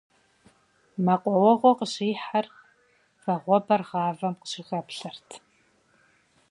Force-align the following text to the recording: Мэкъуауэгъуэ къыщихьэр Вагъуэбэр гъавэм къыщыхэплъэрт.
Мэкъуауэгъуэ 1.05 1.71
къыщихьэр 1.79 2.45
Вагъуэбэр 3.23 3.81
гъавэм 3.89 4.33
къыщыхэплъэрт. 4.39 5.29